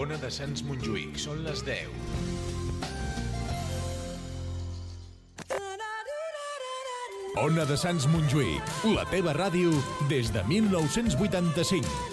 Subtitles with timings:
[0.00, 1.90] Ona de Sants Montjuïc, són les 10.
[7.42, 9.74] Ona de Sants Montjuïc, la teva ràdio
[10.08, 12.09] des de 1985.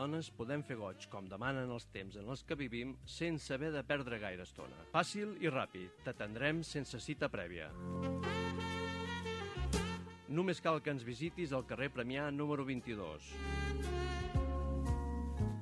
[0.00, 3.82] Dones podem fer goig com demanen els temps en els que vivim sense haver de
[3.84, 4.78] perdre gaire estona.
[4.94, 7.68] Fàcil i ràpid, t'atendrem sense cita prèvia.
[10.30, 13.32] Només cal que ens visitis al carrer Premià número 22.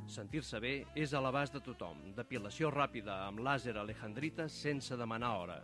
[0.08, 2.12] Sentir-se bé és a l'abast de tothom.
[2.16, 5.60] Depilació ràpida amb làser alejandrita sense demanar hora.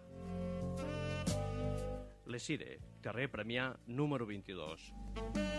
[2.27, 5.54] Lesire, carrer Premià número 22.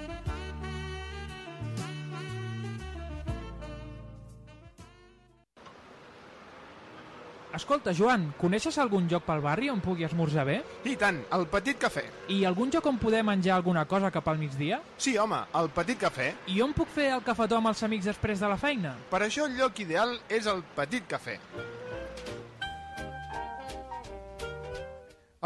[7.55, 10.57] Escolta, Joan, coneixes algun lloc pel barri on pugui esmorzar bé?
[10.91, 12.03] I tant, el Petit Cafè.
[12.35, 14.81] I algun lloc on poder menjar alguna cosa cap al migdia?
[14.97, 16.27] Sí, home, el Petit Cafè.
[16.51, 18.97] I on puc fer el cafetó amb els amics després de la feina?
[19.07, 21.37] Per això el lloc ideal és el Petit Cafè.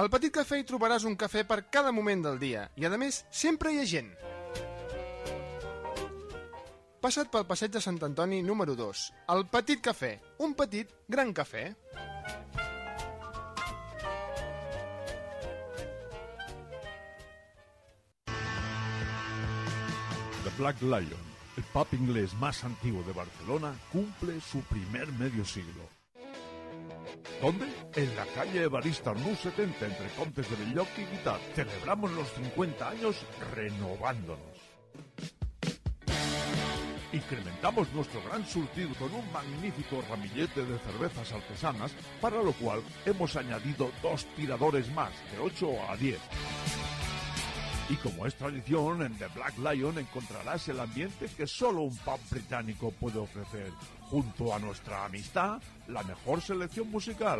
[0.01, 3.21] Al Petit Cafè hi trobaràs un cafè per cada moment del dia i, a més,
[3.29, 4.09] sempre hi ha gent.
[6.99, 10.09] Passa't pel passeig de Sant Antoni número 2, el Petit Cafè,
[10.43, 11.61] un petit gran cafè.
[20.43, 21.23] The Black Lion,
[21.55, 25.87] el pub inglés más antiguo de Barcelona, cumple su primer medio siglo.
[27.41, 27.65] ¿Dónde?
[27.95, 31.39] En la calle Evarista Arnús 70, entre Contes de Belloc y Guitar.
[31.55, 33.15] Celebramos los 50 años
[33.55, 34.68] renovándonos.
[37.11, 43.35] Incrementamos nuestro gran surtido con un magnífico ramillete de cervezas artesanas, para lo cual hemos
[43.35, 46.19] añadido dos tiradores más, de 8 a 10.
[47.89, 52.19] Y como es tradición, en The Black Lion encontrarás el ambiente que solo un pub
[52.29, 53.71] británico puede ofrecer,
[54.11, 57.39] junto a nuestra amistad, la mejor selección musical,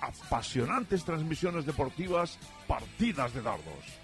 [0.00, 2.36] apasionantes transmisiones deportivas,
[2.66, 4.03] partidas de dardos.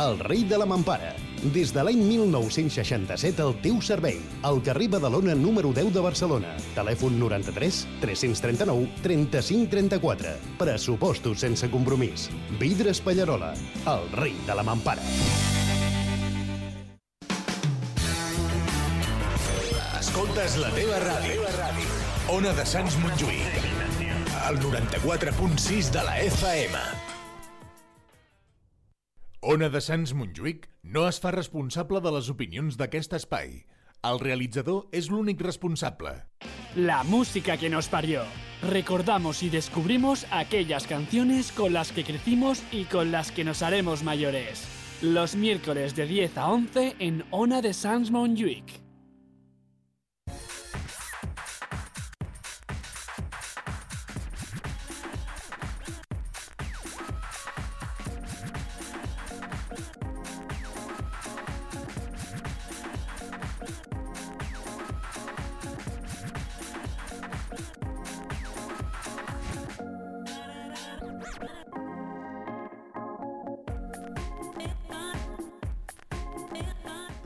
[0.00, 1.12] el rei de la mampara.
[1.54, 4.20] Des de l'any 1967 al teu servei.
[4.42, 6.54] Al carrer Badalona número 10 de Barcelona.
[6.76, 10.34] Telèfon 93 339 35 34.
[10.58, 12.28] Pressupostos sense compromís.
[12.60, 13.52] Vidres Pallarola,
[13.86, 15.04] el rei de la mampara.
[20.00, 21.44] Escoltes la teva ràdio.
[22.32, 23.62] Ona de Sants Montjuïc.
[24.48, 27.09] El 94.6 de la FM.
[29.42, 33.54] Ona de Sants Montjuïc no es fa responsable de les opinions d'aquest espai.
[34.04, 36.12] El realitzador és l'únic responsable.
[36.76, 38.26] La música que nos parió.
[38.60, 44.02] Recordamos y descubrimos aquellas canciones con las que crecimos y con las que nos haremos
[44.02, 44.68] mayores.
[45.00, 48.89] Los miércoles de 10 a 11 en Ona de Sans Montjuïc.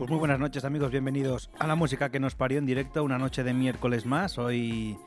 [0.04, 3.16] Pues muy buenas noches amigos, bienvenidos a la música que nos parió en directo, una
[3.16, 4.36] noche de miércoles más.
[4.36, 4.98] Hoy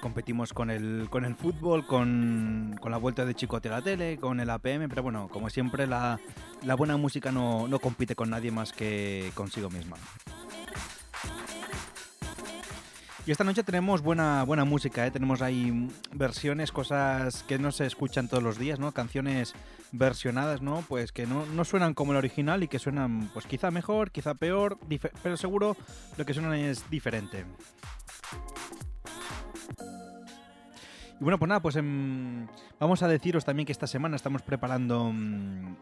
[0.00, 4.16] competimos con el, con el fútbol, con, con la vuelta de Chicote a la tele,
[4.16, 6.20] con el APM, pero bueno, como siempre la,
[6.62, 9.96] la buena música no, no compite con nadie más que consigo misma.
[13.28, 15.10] Y esta noche tenemos buena, buena música, ¿eh?
[15.10, 18.92] tenemos ahí versiones, cosas que no se escuchan todos los días, ¿no?
[18.92, 19.54] Canciones
[19.92, 20.82] versionadas, ¿no?
[20.88, 24.32] Pues que no, no suenan como el original y que suenan, pues quizá mejor, quizá
[24.32, 24.78] peor,
[25.22, 25.76] pero seguro
[26.16, 27.44] lo que suenan es diferente.
[31.20, 32.46] Y bueno, pues nada, pues em,
[32.80, 35.76] vamos a deciros también que esta semana estamos preparando mm,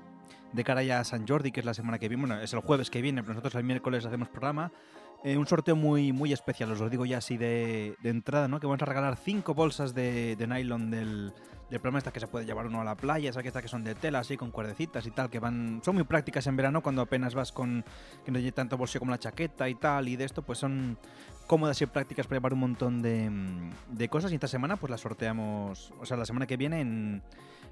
[0.53, 2.91] de cara a San Jordi, que es la semana que viene, bueno, es el jueves
[2.91, 4.73] que viene, pero nosotros el miércoles hacemos programa.
[5.27, 8.61] Eh, un sorteo muy, muy especial, os lo digo ya así de, entrada, ¿no?
[8.61, 11.33] Que vamos a regalar cinco bolsas de, de nylon del,
[11.69, 13.67] del programa esta que se puede llevar uno a la playa, esas que, estas que
[13.67, 16.81] son de tela, así con cuerdecitas y tal, que van son muy prácticas en verano
[16.81, 17.85] cuando apenas vas con
[18.25, 20.97] que no tiene tanto bolsillo como la chaqueta y tal, y de esto pues son
[21.49, 24.31] cómodas y prácticas para llevar un montón de, cosas.
[24.31, 27.23] Y esta semana pues las sorteamos, o sea, la semana que viene en,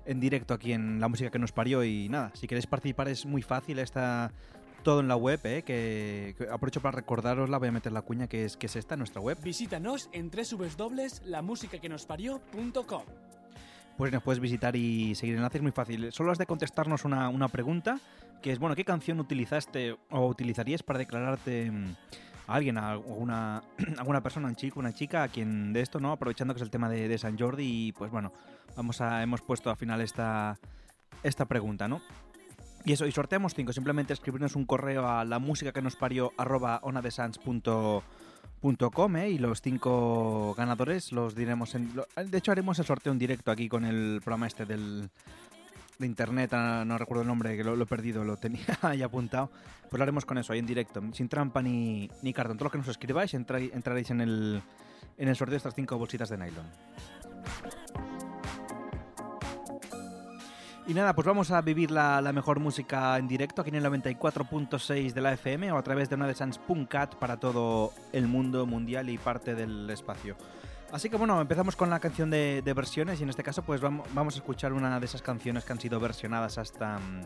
[0.07, 3.25] en directo aquí en La Música que nos parió y nada, si queréis participar es
[3.27, 4.33] muy fácil, está
[4.85, 5.63] todo en la web, ¿eh?
[5.63, 8.97] que, que aprovecho para recordarosla, voy a meter la cuña que es, que es esta,
[8.97, 9.37] nuestra web.
[9.43, 13.03] Visítanos en www.lamusicaquenosparió.com.
[13.97, 16.13] Pues nos puedes visitar y seguir enlaces muy fácil.
[16.13, 17.99] Solo has de contestarnos una, una pregunta,
[18.43, 21.95] que es, bueno, ¿qué canción utilizaste o utilizarías para declararte mm,
[22.47, 23.63] a alguien, a alguna,
[23.99, 26.13] alguna persona, un chico, una chica, a quien de esto, ¿no?
[26.13, 28.33] Aprovechando que es el tema de, de San Jordi y pues bueno,
[28.77, 30.59] vamos a, hemos puesto al final esta,
[31.23, 32.01] esta pregunta, ¿no?
[32.85, 33.73] Y eso, y sorteamos cinco.
[33.73, 38.03] Simplemente escribirnos un correo a la música que nos parió arroba onadesans.com
[39.17, 39.31] ¿eh?
[39.31, 41.95] y los cinco ganadores los diremos en...
[41.95, 45.09] lo- De hecho haremos el sorteo en directo aquí con el programa este del
[45.99, 49.49] de internet, ah, no recuerdo el nombre, que lo, he perdido, lo tenía ahí apuntado.
[49.89, 52.57] Pues lo haremos con eso, ahí en directo, sin trampa ni, ni cartón.
[52.59, 54.61] Todo lo que nos escribáis entraréis en el,
[55.17, 56.67] en el sorteo de estas cinco bolsitas de nylon.
[60.87, 63.85] Y nada, pues vamos a vivir la, la mejor música en directo aquí en el
[63.85, 68.67] 94.6 de la FM o a través de una de Sans.cat para todo el mundo
[68.67, 70.37] mundial y parte del espacio.
[70.93, 74.07] Así que bueno, empezamos con la canción de, versiones y en este caso pues vamos,
[74.13, 77.23] vamos a escuchar una de esas canciones que han sido versionadas hasta, mm,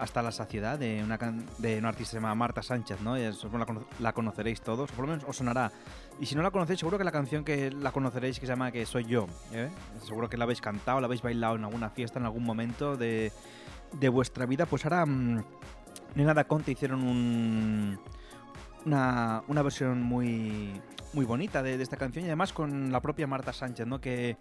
[0.00, 1.18] hasta la saciedad de una,
[1.58, 3.16] de una artista que se llama Marta Sánchez, ¿no?
[3.16, 5.70] Es- la, cono- la conoceréis todos, o por lo menos os sonará.
[6.18, 8.72] Y si no la conocéis, seguro que la canción que la conoceréis que se llama
[8.72, 9.26] Que Soy Yo.
[9.52, 9.68] ¿eh?
[10.06, 13.30] Seguro que la habéis cantado, la habéis bailado en alguna fiesta en algún momento de,
[13.92, 14.64] de vuestra vida.
[14.66, 15.44] Pues ahora mm,
[16.14, 17.98] Nena Conte hicieron un,
[18.86, 20.80] una, una versión muy,
[21.12, 24.00] muy bonita de, esta canción y además con la propia Marta Sánchez, ¿no?
[24.00, 24.36] Que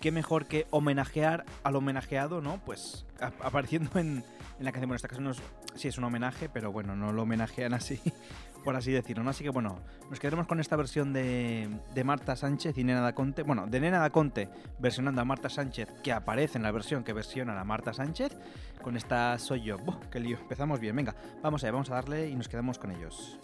[0.00, 2.60] qué mejor que homenajear al homenajeado, ¿no?
[2.64, 3.04] Pues
[3.42, 4.24] apareciendo en,
[4.62, 4.88] en la canción.
[4.88, 5.42] Bueno, esta canción es,
[5.74, 8.00] sí es un homenaje, pero bueno, no lo homenajean así,
[8.64, 9.30] por así decirlo, ¿no?
[9.30, 13.14] Así que bueno, nos quedaremos con esta versión de, de Marta Sánchez y Nena da
[13.14, 13.42] Conte.
[13.42, 14.48] Bueno, de Nena da Conte
[14.78, 18.36] versionando a Marta Sánchez, que aparece en la versión que versiona a Marta Sánchez.
[18.80, 19.78] Con esta soy yo.
[19.78, 20.38] ¡Buah, ¡Qué lío!
[20.38, 20.96] Empezamos bien.
[20.96, 23.38] Venga, vamos allá, vamos a darle y nos quedamos con ellos.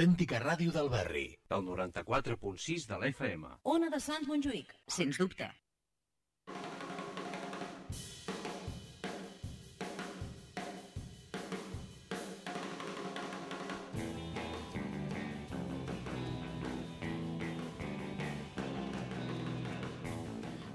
[0.00, 1.26] L'autèntica ràdio del barri.
[1.44, 3.48] Pel 94.6 de la FM.
[3.68, 5.50] Ona de Sants Montjuïc, sens dubte.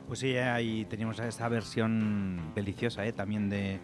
[0.05, 3.79] Pues sí, eh, ahí teníamos esa versión deliciosa, eh, también de,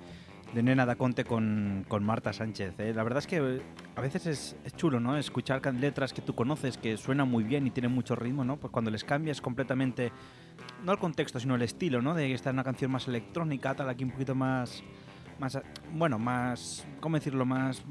[0.54, 2.80] de Nena da Conte con, con Marta Sánchez.
[2.80, 2.94] eh.
[2.94, 3.62] La verdad es que eh,
[3.96, 5.18] a veces es, es chulo, ¿no?
[5.18, 8.58] Escuchar letras que tú conoces, que suenan muy bien y tienen mucho ritmo, ¿no?
[8.58, 10.12] Pues cuando les cambias completamente,
[10.84, 12.14] no el contexto, sino el estilo, ¿no?
[12.14, 14.84] De estar en una canción más electrónica, tal, aquí un poquito más,
[15.40, 15.60] más,
[15.94, 17.46] bueno, más, ¿cómo decirlo?
[17.46, 17.84] Más,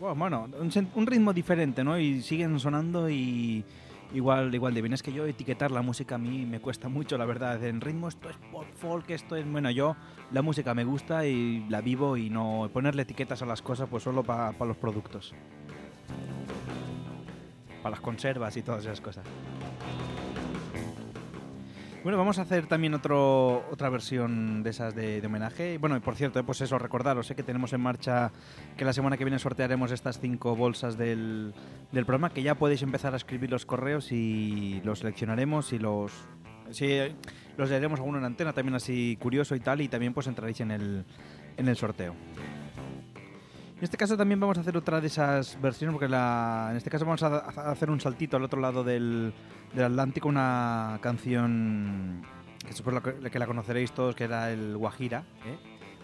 [0.00, 1.98] bueno, un, un ritmo diferente, ¿no?
[1.98, 3.64] Y siguen sonando y
[4.12, 4.92] igual, igual de bien.
[4.92, 7.62] Es que yo etiquetar la música a mí me cuesta mucho, la verdad.
[7.64, 9.96] En ritmo esto es pop folk, esto es, bueno, yo
[10.32, 14.02] la música me gusta y la vivo y no ponerle etiquetas a las cosas pues
[14.02, 15.34] solo para los productos.
[17.82, 19.24] Para las conservas y todas esas cosas.
[22.02, 25.76] Bueno, vamos a hacer también otro, otra versión de esas de, de homenaje.
[25.76, 28.32] Bueno, y por cierto, eh, pues eso, recordaros sé que tenemos en marcha
[28.78, 31.52] que la semana que viene sortearemos estas cinco bolsas del,
[31.92, 36.12] del programa, que ya podéis empezar a escribir los correos y los seleccionaremos y los...
[36.70, 37.14] Sí, eh,
[37.58, 40.60] los leeremos a uno en antena, también así curioso y tal, y también pues entraréis
[40.60, 41.04] en el,
[41.58, 42.14] en el sorteo.
[43.80, 46.90] En este caso también vamos a hacer otra de esas versiones, porque la, en este
[46.90, 47.38] caso vamos a,
[47.70, 49.32] hacer un saltito al otro lado del,
[49.72, 52.20] Atlántico, una canción
[52.58, 55.56] que supongo que, la conoceréis todos, que era el Guajira, ¿eh?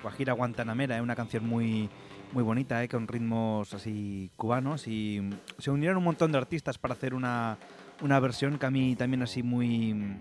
[0.02, 1.90] Guajira Guantanamera, es una canción muy,
[2.32, 2.88] muy bonita, ¿eh?
[2.88, 5.28] con ritmos así cubanos, y
[5.58, 7.58] se unieron un montón de artistas para hacer una,
[8.00, 10.16] una versión que a mí también así muy,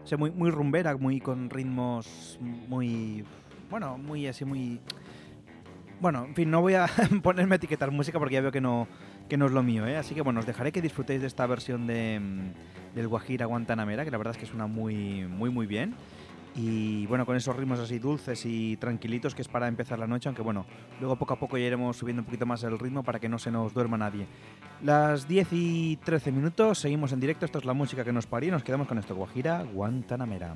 [0.00, 3.24] o sea, muy, muy rumbera, muy con ritmos muy,
[3.68, 4.80] bueno, muy así, muy...
[6.04, 6.86] Bueno, en fin, no voy a
[7.22, 8.86] ponerme a etiquetar música porque ya veo que no,
[9.26, 9.96] que no es lo mío, ¿eh?
[9.96, 14.04] Así que bueno, os dejaré que disfrutéis de esta versión de, mm, del Guajira Guantanamera,
[14.04, 15.94] que la verdad es que suena muy, muy, muy bien.
[16.54, 20.28] Y bueno, con esos ritmos así dulces y tranquilitos que es para empezar la noche,
[20.28, 20.66] aunque bueno,
[21.00, 23.38] luego poco a poco ya iremos subiendo un poquito más el ritmo para que no
[23.38, 24.26] se nos duerma nadie.
[24.82, 28.50] Las 10 y 13 minutos, seguimos en directo, esto es la música que nos parió
[28.50, 30.54] y nos quedamos con esto, Guajira Guantanamera.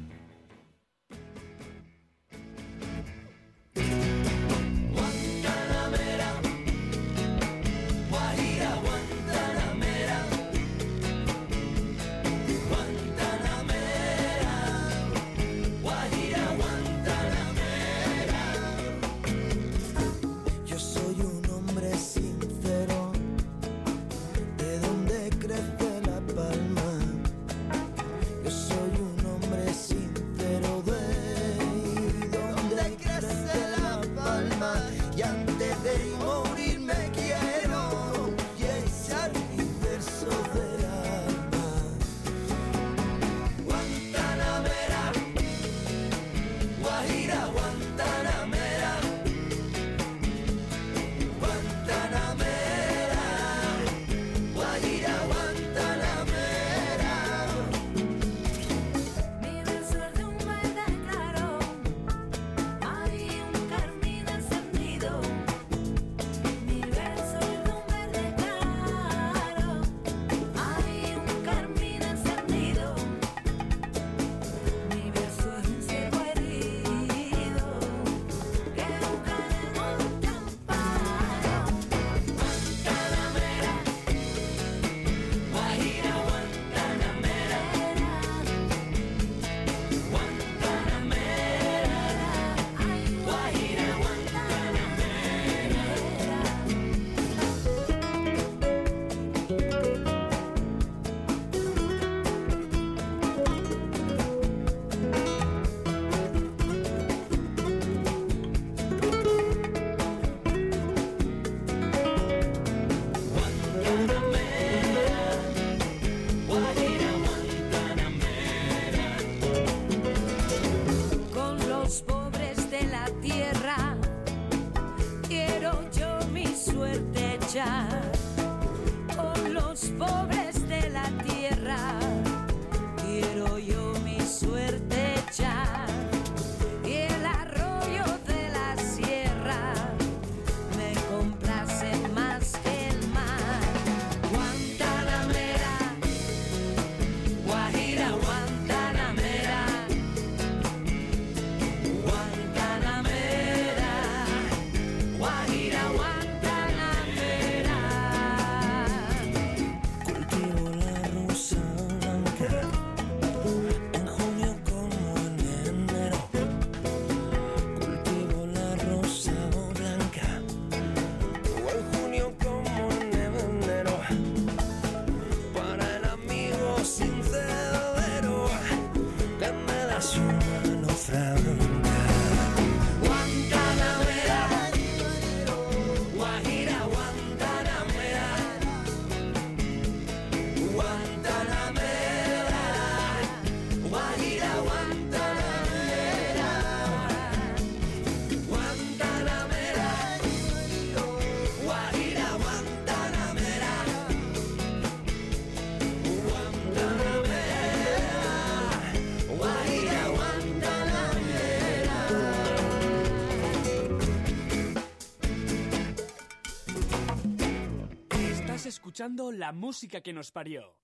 [218.98, 220.74] Escuchando la música que nos parió.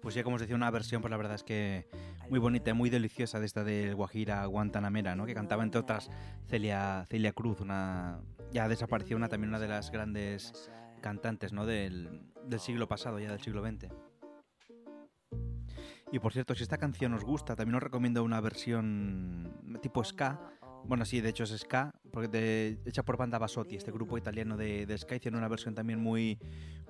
[0.00, 1.86] Pues ya como os decía, una versión, pues la verdad es que
[2.30, 5.26] muy bonita y muy deliciosa de esta del Guajira Guantanamera, ¿no?
[5.26, 6.08] Que cantaba entre otras
[6.48, 10.70] Celia, Celia Cruz, una ya desapareció una también una de las grandes
[11.02, 11.66] cantantes, ¿no?
[11.66, 13.92] Del, del siglo pasado, ya del siglo XX.
[16.12, 20.40] Y por cierto, si esta canción os gusta, también os recomiendo una versión tipo ska.
[20.84, 24.56] Bueno, sí, de hecho es ska, porque de- hecha por Banda Basotti, este grupo italiano
[24.56, 26.38] de, de ska, hicieron una versión también muy,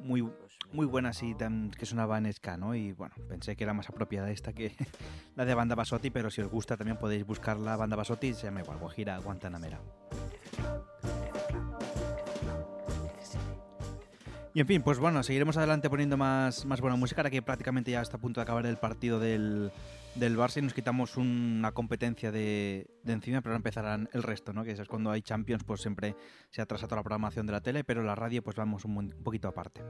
[0.00, 0.28] muy,
[0.70, 1.34] muy buena, así,
[1.78, 2.74] que sonaba en ska, ¿no?
[2.74, 4.72] Y bueno, pensé que era más apropiada esta que
[5.34, 8.44] la de Banda Basotti, pero si os gusta también podéis buscar la Banda Basotti, se
[8.44, 9.80] llama igual, Guajira Guantanamera.
[14.56, 17.90] Y en fin, pues bueno, seguiremos adelante poniendo más, más buena música, ahora que prácticamente
[17.90, 19.70] ya está a punto de acabar el partido del,
[20.14, 24.54] del Barça y nos quitamos una competencia de, de encima, pero ahora empezarán el resto,
[24.54, 24.64] ¿no?
[24.64, 26.16] Que es cuando hay Champions, pues siempre
[26.48, 29.46] se atrasa toda la programación de la tele, pero la radio pues vamos un, poquito
[29.46, 29.82] aparte.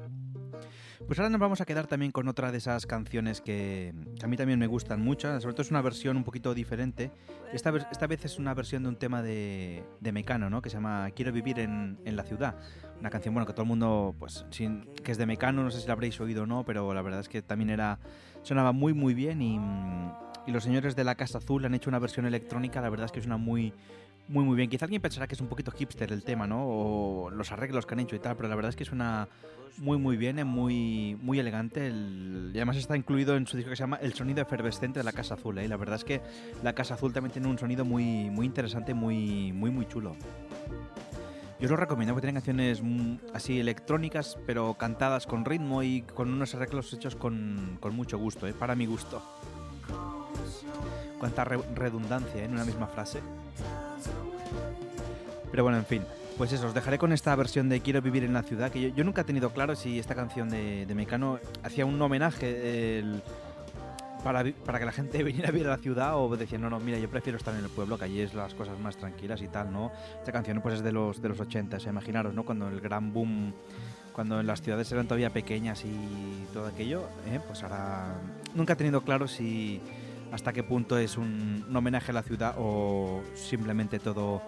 [1.06, 4.28] Pues ahora nos vamos a quedar también con otra de esas canciones que, que a
[4.28, 7.12] mí también me gustan mucho, sobre todo es una versión un poquito diferente.
[7.52, 10.60] Esta, esta vez es una versión de un tema de, de Mecano, ¿no?
[10.60, 12.56] Que se llama Quiero vivir en, en la ciudad.
[13.00, 15.80] Una canción, bueno, que todo el mundo, pues, sin, que es de Mecano, no sé
[15.80, 17.98] si la habréis oído o no, pero la verdad es que también era,
[18.42, 19.60] sonaba muy, muy bien y,
[20.50, 23.20] los señores de la Casa Azul han hecho una versión electrónica, la verdad es que
[23.20, 23.72] suena muy,
[24.28, 24.70] muy, muy bien.
[24.70, 26.64] Quizá alguien pensará que es un poquito hipster el tema, ¿no?
[26.64, 29.28] O los arreglos que han hecho y tal, pero la verdad es que suena
[29.78, 31.88] muy, muy bien, es muy, muy elegante.
[31.88, 35.04] el- y además está incluido en su disco que se llama El sonido efervescente de
[35.04, 35.58] la Casa Azul.
[35.58, 35.66] ¿eh?
[35.66, 36.20] La verdad es que
[36.62, 40.16] la Casa Azul también tiene un sonido muy, muy interesante, muy, muy, muy chulo.
[41.58, 42.82] Yo os lo recomiendo porque tienen canciones
[43.32, 48.46] así electrónicas, pero cantadas con ritmo y con unos arreglos hechos con, con mucho gusto,
[48.46, 48.52] ¿eh?
[48.52, 49.22] para mi gusto.
[51.18, 52.44] Cuánta re- redundancia ¿eh?
[52.44, 53.20] en una misma frase.
[55.50, 56.02] Pero bueno, en fin.
[56.36, 58.88] Pues eso, os dejaré con esta versión de Quiero vivir en la ciudad, que yo,
[58.88, 63.22] yo nunca he tenido claro si esta canción de, de Mecano hacía un homenaje el-
[64.22, 66.80] para, para que la gente viniera a vivir a la ciudad o decía, no, no,
[66.80, 69.48] mira, yo prefiero estar en el pueblo, que allí es las cosas más tranquilas y
[69.48, 69.92] tal, ¿no?
[70.18, 72.44] Esta canción pues es de los, de los 80, imaginaros, ¿no?
[72.44, 73.54] Cuando el gran boom,
[74.12, 77.40] cuando las ciudades eran todavía pequeñas y todo aquello, ¿eh?
[77.46, 78.14] pues ahora
[78.54, 79.80] nunca he tenido claro si
[80.32, 84.42] hasta qué punto es un homenaje a la ciudad o simplemente todo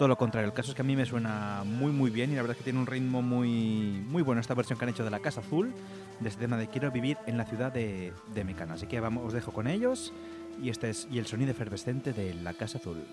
[0.00, 0.48] todo lo contrario.
[0.48, 2.56] El caso es que a mí me suena muy muy bien y la verdad es
[2.56, 5.40] que tiene un ritmo muy muy bueno esta versión que han hecho de la Casa
[5.40, 5.74] Azul,
[6.20, 8.72] de este tema de Quiero vivir en la ciudad de, de Mecano.
[8.72, 10.14] Así que os dejo con ellos
[10.62, 13.04] y este es y el sonido efervescente de la Casa Azul.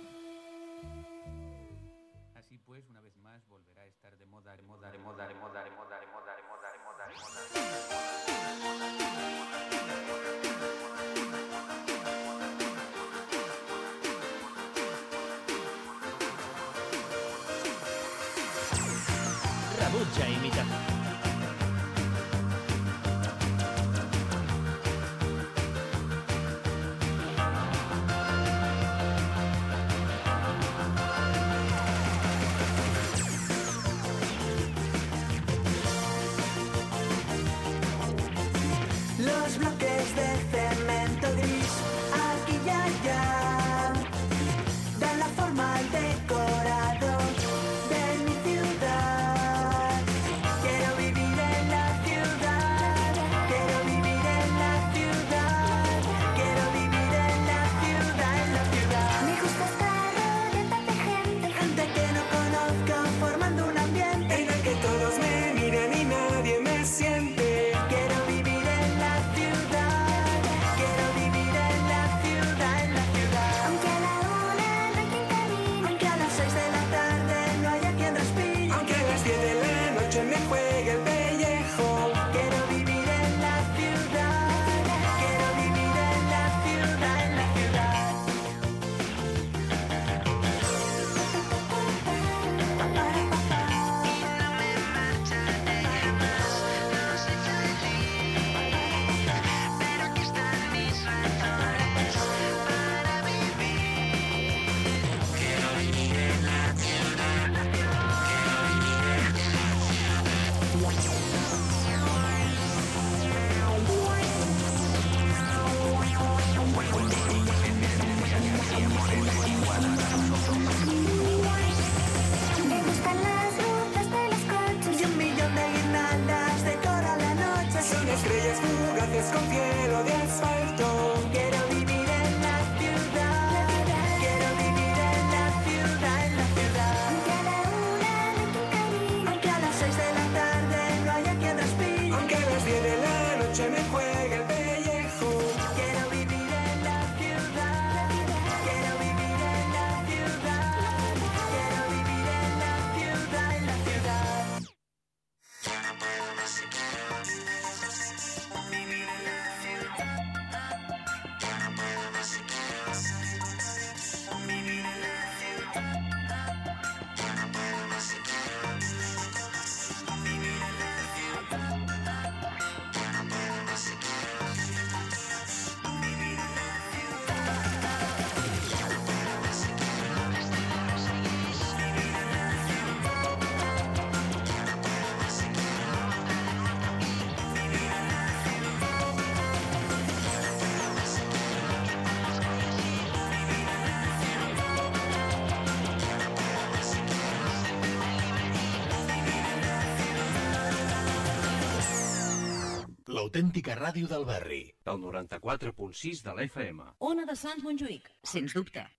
[203.37, 204.61] L'autèntica ràdio del barri.
[204.87, 206.89] Del 94.6 de la FM.
[207.11, 208.89] Ona de Sants Montjuïc, sens dubte.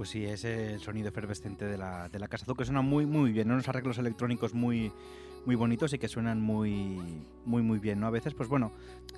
[0.00, 3.04] Pues sí, es el sonido efervescente de la, de la Casa Azul, que suena muy,
[3.04, 3.52] muy bien, ¿no?
[3.52, 4.90] unos arreglos electrónicos muy,
[5.44, 6.98] muy bonitos y que suenan muy,
[7.44, 8.02] muy, muy bien.
[8.02, 8.72] A veces, pues bueno,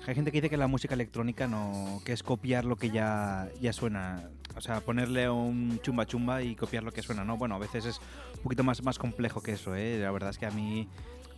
[0.05, 3.47] hay gente que dice que la música electrónica no, que es copiar lo que ya,
[3.61, 7.37] ya suena, o sea, ponerle un chumba chumba y copiar lo que suena, ¿no?
[7.37, 8.01] Bueno, a veces es
[8.35, 9.99] un poquito más, más complejo que eso, ¿eh?
[10.01, 10.89] La verdad es que a mí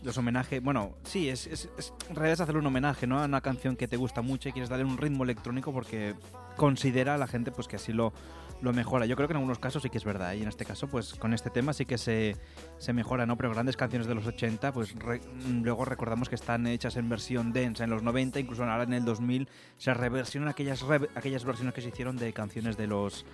[0.02, 3.20] los homenajes, bueno, sí, es, es, es- en realidad es hacerle un homenaje, ¿no?
[3.20, 6.16] A una canción que te gusta mucho y quieres darle un ritmo electrónico porque
[6.56, 8.12] considera a la gente pues que así lo,
[8.62, 9.06] lo mejora.
[9.06, 10.38] Yo creo que en algunos casos sí que es verdad, ¿eh?
[10.38, 12.36] y en este caso, pues con este tema sí que se,
[12.78, 13.36] se mejora, ¿no?
[13.36, 17.08] Pero grandes canciones de los 80, pues re- mm, luego recordamos que están hechas en
[17.08, 21.44] versión densa en los 90, incluso ahora en el 2000 se reversionan aquellas, re- aquellas
[21.44, 23.24] versiones que se hicieron de canciones de los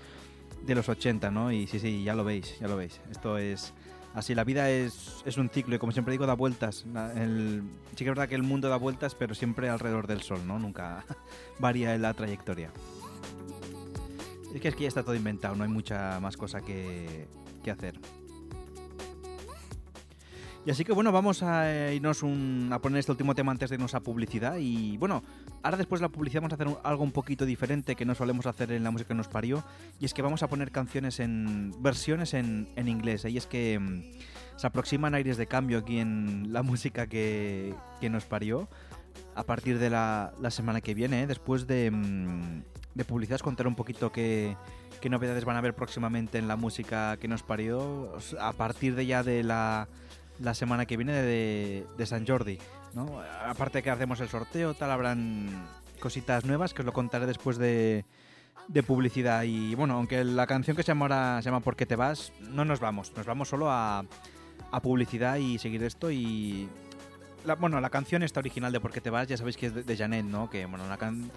[0.67, 1.51] de los 80, ¿no?
[1.51, 3.01] Y sí, sí, ya lo veis, ya lo veis.
[3.11, 3.75] Esto es
[4.15, 6.85] así, la vida es, es un ciclo y como siempre digo, da vueltas.
[7.17, 10.41] El- sí que es verdad que el mundo da vueltas, pero siempre alrededor del sol,
[10.47, 10.59] ¿no?
[10.61, 11.05] Nunca
[11.59, 12.71] varía la trayectoria.
[14.55, 17.27] Es que es que ya está todo inventado, no hay mucha más cosa que,
[17.65, 17.99] que hacer.
[20.65, 23.69] Y así que bueno, vamos a eh, irnos un- a poner este último tema antes
[23.69, 24.59] de irnos a publicidad.
[24.61, 25.25] Y bueno,
[25.65, 28.47] ahora después de la publicidad vamos a hacer algo un poquito diferente que no solemos
[28.47, 29.65] hacer en la música que nos parió.
[29.99, 33.25] Y es que vamos a poner canciones en versiones en, en inglés.
[33.25, 34.03] Y es que mm,
[34.57, 38.69] se aproximan aires de cambio aquí en la música que, que nos parió.
[39.35, 41.27] A partir de la, la semana que viene, ¿eh?
[41.27, 42.63] después de, mm,
[42.95, 44.57] de publicidad, os contaré un poquito qué,
[45.01, 48.17] qué novedades van a haber próximamente en la música que nos parió.
[48.41, 49.89] A partir de ya de la,
[50.39, 52.59] la semana que viene de, de San Jordi.
[52.95, 53.21] ¿no?
[53.47, 55.67] Aparte de que hacemos el sorteo, tal, habrán
[56.01, 58.05] cositas nuevas que os lo contaré después de,
[58.69, 59.45] de publicidad.
[59.45, 62.33] Y bueno, aunque la canción que se llama ahora se llama ¿Por qué te vas?
[62.41, 64.05] No nos vamos, nos vamos solo a,
[64.71, 66.69] a publicidad y seguir esto y...
[67.45, 69.27] La, bueno, la canción esta original de ¿Por qué te vas?
[69.27, 70.49] Ya sabéis que es de, de Janet, ¿no?
[70.49, 71.29] Que, bueno, una can-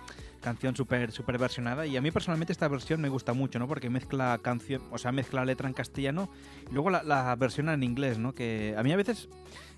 [0.42, 3.68] canción súper super versionada y a mí personalmente esta versión me gusta mucho, ¿no?
[3.68, 6.30] Porque mezcla canción, o sea, mezcla la letra en castellano
[6.70, 8.34] y luego la, la versión en inglés, ¿no?
[8.34, 9.30] Que a mí a veces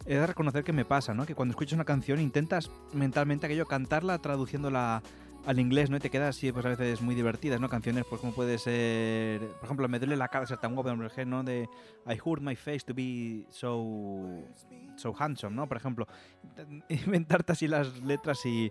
[0.06, 1.26] he de reconocer que me pasa, ¿no?
[1.26, 5.04] Que cuando escuchas una canción intentas mentalmente aquello cantarla traduciéndola
[5.48, 5.98] al inglés, ¿no?
[5.98, 7.70] Te queda así, pues a veces muy divertidas, ¿no?
[7.70, 11.44] Canciones, pues como puede ser, por ejemplo, Me duele la cara ser tan guapo, ¿no?
[11.44, 11.70] De
[12.06, 14.44] I hurt my face to be so,
[14.98, 15.66] so handsome, ¿no?
[15.66, 16.06] Por ejemplo,
[16.90, 18.70] inventarte así las letras y,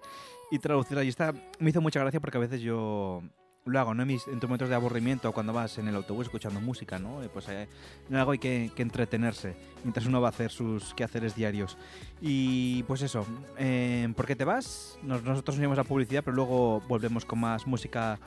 [0.51, 1.07] y traducirlas.
[1.07, 3.23] Y esta me hizo mucha gracia porque a veces yo
[3.67, 4.03] lo hago, ¿no?
[4.03, 7.23] En, mis, en momentos de aburrimiento cuando vas en el autobús escuchando música, ¿no?
[7.23, 7.69] Eh, Pues eh,
[8.09, 11.77] en algo hay que, que entretenerse mientras uno va a hacer sus quehaceres diarios.
[12.21, 13.27] Y pues eso,
[13.59, 14.99] eh, ¿por qué te vas?
[15.03, 18.19] Nos- nosotros nos iremos a publicidad, pero luego volvemos con más música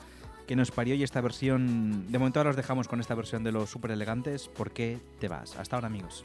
[0.46, 3.52] que nos parió y esta versión, de momento ahora os dejamos con esta versión de
[3.52, 5.56] los super elegantes, ¿por qué te vas?
[5.56, 6.24] Hasta ahora amigos.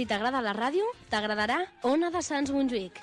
[0.00, 2.96] Si t'agrada la ràdio, t'agradarà Ona de Sants Montjuïc.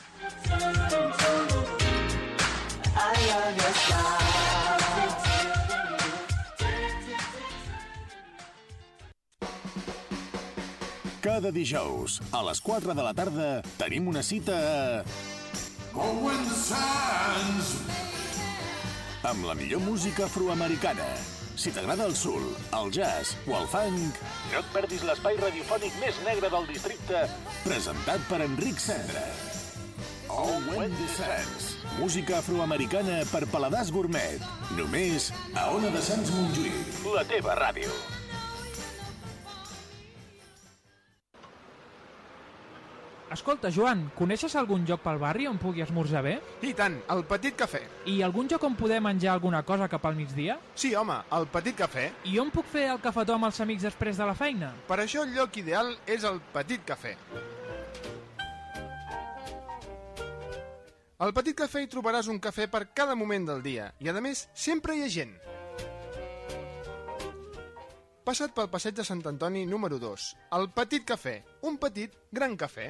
[11.21, 15.05] Cada dijous, a les 4 de la tarda, tenim una cita a...
[15.93, 17.75] Owen Sands!
[19.27, 21.36] amb la millor música afroamericana.
[21.57, 22.43] Si t'agrada el soul,
[22.77, 24.19] el jazz o el funk,
[24.51, 27.23] no et perdis l'espai radiofònic més negre del districte,
[27.63, 29.23] presentat per Enric Cendra.
[30.29, 31.71] Oh, when the Sands.
[31.97, 34.45] Música afroamericana per paladars gourmet.
[34.77, 37.01] Només a Ona de Sants Montjuïc.
[37.15, 37.89] La teva ràdio.
[43.27, 46.37] Escolta, Joan, coneixes algun lloc pel barri on pugui esmorzar bé?
[46.63, 47.81] I tant, el Petit Cafè.
[48.07, 50.55] I algun lloc on poder menjar alguna cosa cap al migdia?
[50.75, 52.05] Sí, home, el Petit Cafè.
[52.31, 54.71] I on puc fer el cafetó amb els amics després de la feina?
[54.87, 57.17] Per això el lloc ideal és el Petit Cafè.
[61.19, 64.47] Al Petit Cafè hi trobaràs un cafè per cada moment del dia i, a més,
[64.55, 65.35] sempre hi ha gent.
[68.27, 70.23] Passa't pel passeig de Sant Antoni número 2.
[70.57, 71.37] El Petit Cafè.
[71.69, 72.89] Un petit, gran cafè.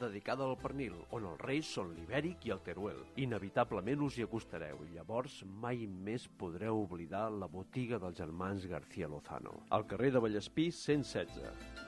[0.00, 3.02] dedicada al pernil, on els reis són l'ibèric i el teruel.
[3.24, 9.10] Inevitablement us hi acostareu i llavors mai més podreu oblidar la botiga dels germans García
[9.10, 9.58] Lozano.
[9.70, 11.87] Al carrer de Vallespí 116.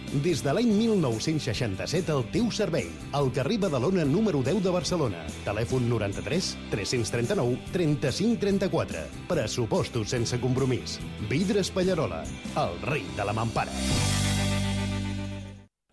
[0.11, 2.89] Des de l'any 1967 al teu servei.
[3.15, 5.23] Al carrer Badalona número 10 de Barcelona.
[5.45, 9.05] Telèfon 93 339 35 34.
[9.29, 10.99] Pressupostos sense compromís.
[11.29, 12.25] Vidres Pallarola,
[12.59, 13.71] el rei de la mampara.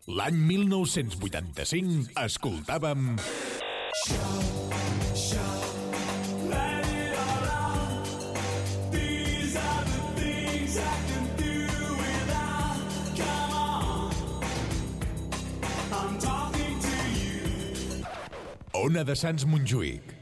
[0.08, 3.14] L'any 1985 escoltàvem...
[5.18, 5.87] These are
[18.88, 20.12] Ona de Sants Montjuïc.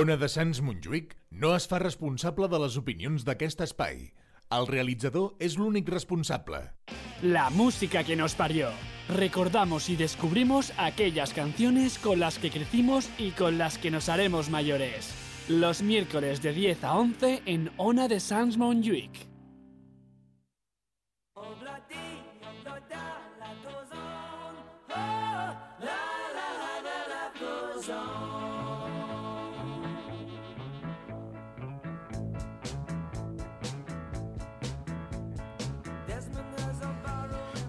[0.00, 1.10] Ona de Sants Montjuïc
[1.42, 3.98] no es fa responsable de les opinions d'aquest espai.
[4.56, 6.62] El realitzador és l'únic responsable.
[7.20, 8.70] La música que nos parió.
[9.10, 14.48] Recordamos y descubrimos aquellas canciones con las que crecimos y con las que nos haremos
[14.48, 15.12] mayores.
[15.48, 19.29] Los miércoles de 10 a 11 en Ona de Sans Montjuïc.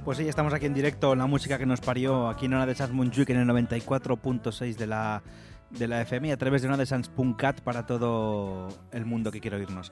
[0.04, 2.76] Pues sí, estamos aquí en directo, la música que nos parió aquí en Ona de
[2.76, 5.22] Sans Montjuïc en el 94.6 de la,
[5.70, 9.56] de la FM a través de Ona de Sans.cat para todo el mundo que quiera
[9.58, 9.92] oírnos.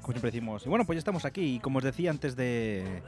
[0.00, 0.66] Como siempre decimos.
[0.66, 3.02] Y bueno, pues ya estamos aquí y como os decía antes de,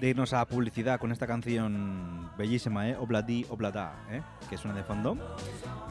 [0.00, 2.96] de irnos a publicidad con esta canción bellísima, ¿eh?
[2.96, 4.20] Obladi Oblada, ¿eh?
[4.50, 5.16] que suena de fondo.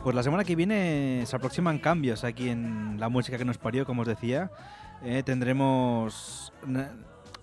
[0.03, 3.85] Pues la semana que viene se aproximan cambios aquí en la música que nos parió,
[3.85, 4.51] como os decía.
[5.03, 6.53] Eh, tendremos...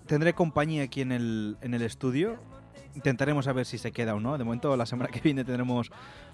[0.05, 2.37] Tendré compañía aquí en el, en el estudio.
[2.95, 4.37] Intentaremos a ver si se queda o no.
[4.37, 5.91] De momento, la semana que viene tendremos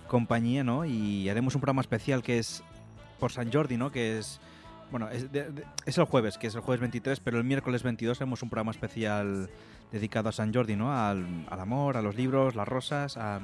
[0.07, 0.85] compañía, ¿no?
[0.85, 2.63] Y haremos un programa especial que es
[3.19, 3.91] por San Jordi, ¿no?
[3.91, 4.39] Que es.
[4.91, 7.83] Bueno, es, de- de- es el jueves, que es el jueves 23, pero el miércoles
[7.83, 9.49] 22 haremos un programa especial
[9.91, 10.93] dedicado a San Jordi, ¿no?
[10.93, 13.39] Al, al amor, a los libros, las rosas, a,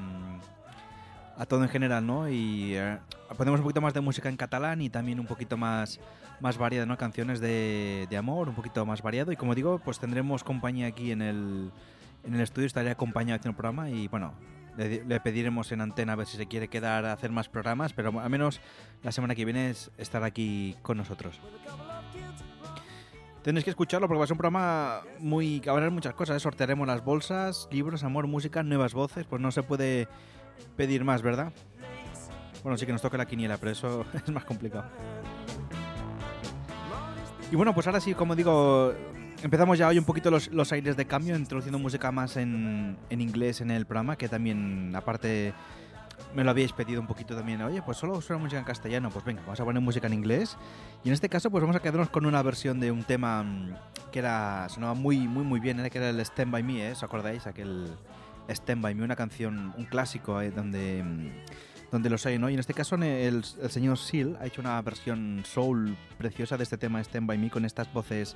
[1.38, 2.30] a todo en general, ¿no?
[2.30, 2.98] Y eh,
[3.38, 6.00] ponemos un poquito más de música en catalán y también un poquito más,
[6.40, 6.98] más variada, ¿no?
[6.98, 9.32] Canciones de, de amor, un poquito más variado.
[9.32, 11.72] Y como digo, pues tendremos compañía aquí en el,
[12.24, 14.34] en el estudio, estaré acompañado aquí en el programa y bueno,
[14.78, 17.94] le, le pediremos en antena a ver si se quiere quedar a hacer más programas,
[17.94, 18.62] pero al menos
[19.04, 21.40] la semana que viene es estar aquí con nosotros.
[23.46, 25.60] Tenéis que escucharlo porque va a ser un programa muy...
[25.60, 26.38] que haber muchas cosas.
[26.38, 26.40] ¿eh?
[26.40, 29.28] Sortearemos las bolsas, libros, amor, música, nuevas voces.
[29.28, 30.08] Pues no se puede
[30.76, 31.54] pedir más, ¿verdad?
[32.64, 34.86] Bueno, sí que nos toca la quiniela, pero eso es más complicado.
[37.52, 38.96] Y bueno, pues ahora sí, como digo,
[39.44, 43.22] empezamos ya hoy un poquito los, los aires de cambio, introduciendo música más en, en
[43.22, 45.54] inglés en el programa, que también, aparte,
[46.34, 47.62] me lo habíais pedido un poquito también.
[47.62, 49.10] Oye, pues solo suena música en castellano.
[49.10, 50.58] Pues venga, vamos a poner música en inglés.
[51.04, 53.76] Y en este caso, pues vamos a quedarnos con una versión de un tema mm,
[54.12, 55.90] que era sonaba muy, muy, muy bien, ¿eh?
[55.90, 56.92] que era el Stand By Me, ¿eh?
[56.92, 57.48] ¿os acordáis?
[57.48, 57.88] Aquel
[58.50, 60.52] Stand By Me, una canción, un clásico, ¿eh?
[60.52, 61.04] donde...
[61.04, 61.30] mm,
[61.92, 62.50] donde los hay, ¿no?
[62.50, 66.64] Y en este caso el, el señor Seal ha hecho una versión soul preciosa de
[66.64, 68.36] este tema Stand By Me con estas voces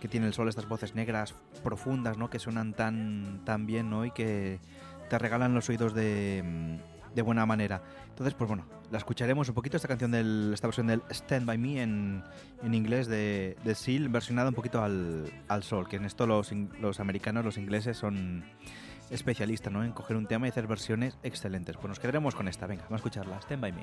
[0.00, 2.30] que tiene el sol, estas voces negras profundas, ¿no?
[2.30, 4.04] Que suenan tan, tan bien, ¿no?
[4.04, 4.60] Y que
[5.08, 7.82] te regalan los oídos de, mm, de buena manera.
[8.10, 11.58] Entonces, pues bueno, la escucharemos un poquito, esta canción, del, esta versión del Stand By
[11.58, 12.22] Me en,
[12.62, 16.52] en inglés de, de Seal, versionada un poquito al, al sol, que en esto los,
[16.80, 18.44] los americanos, los ingleses son
[19.10, 19.82] especialistas, ¿no?
[19.82, 21.76] En coger un tema y hacer versiones excelentes.
[21.76, 23.82] Pues nos quedaremos con esta, venga, vamos a escucharla, Stand By Me.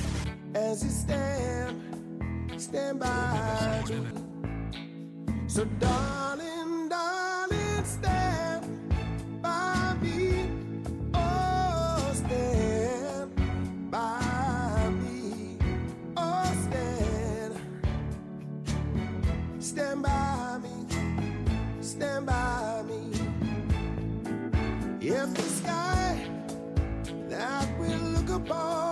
[0.55, 1.81] as you stand,
[2.57, 3.83] stand by.
[5.47, 10.49] So, darling, darling, stand by me.
[11.13, 15.57] Oh, stand by me.
[16.17, 17.55] Oh, stand.
[19.59, 20.85] Stand by me.
[21.81, 23.11] Stand by me.
[25.01, 26.29] If the sky
[27.29, 28.90] that we look upon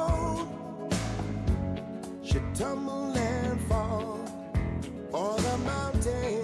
[6.02, 6.39] the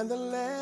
[0.00, 0.59] and the land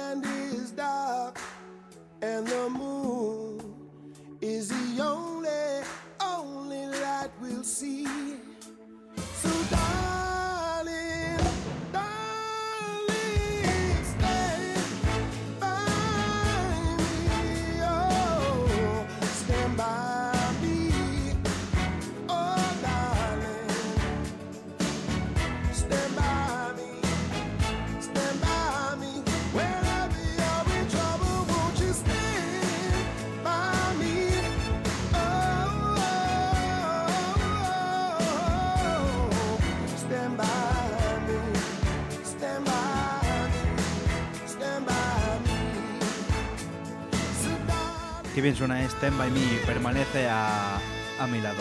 [48.39, 50.79] Qué bien suena Stand By Me, permanece a,
[51.19, 51.61] a mi lado.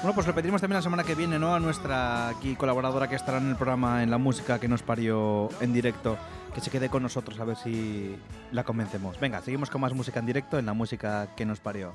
[0.00, 1.54] Bueno, pues repetimos también la semana que viene, ¿no?
[1.54, 5.50] A nuestra aquí colaboradora que estará en el programa en la música que nos parió
[5.60, 6.16] en directo,
[6.54, 8.16] que se quede con nosotros a ver si
[8.52, 9.20] la convencemos.
[9.20, 11.92] Venga, seguimos con más música en directo en la música que nos parió.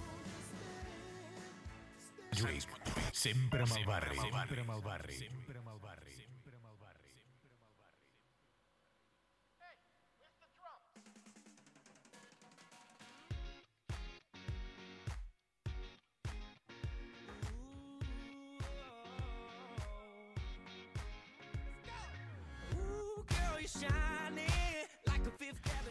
[4.84, 5.28] Barri.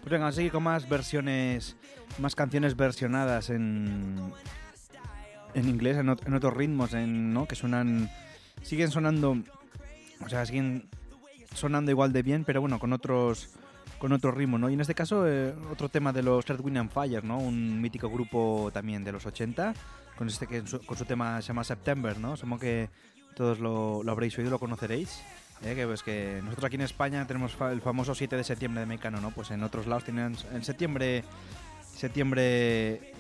[0.01, 1.77] Pues venga, seguir con más versiones,
[2.19, 4.33] más canciones versionadas en,
[5.55, 7.47] en inglés, en, en otros ritmos, en, ¿no?
[7.47, 8.11] Que suenan,
[8.63, 9.37] siguen sonando,
[10.25, 10.89] o sea, siguen
[11.55, 13.51] sonando igual de bien, pero bueno, con otros,
[13.99, 14.71] con otro ritmo, ¿no?
[14.71, 17.39] Y en este caso, eh, otro tema de los Earth, Wind and Fire, ¿no?
[17.39, 19.75] Un mítico grupo también de los 80,
[20.17, 22.37] con este que su- con su tema se llama September, ¿no?
[22.37, 22.89] Supongo que
[23.37, 25.23] todos lo, lo habréis oído, lo conoceréis.
[25.63, 25.75] ¿Eh?
[25.75, 29.21] Que, pues, que nosotros aquí en España tenemos el famoso 7 de septiembre de Mecano,
[29.21, 29.31] ¿no?
[29.31, 31.25] Pues en otros lados tienen en septiembre,
[31.95, 33.13] septiembre